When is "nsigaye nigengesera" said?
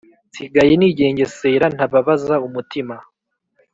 0.29-1.65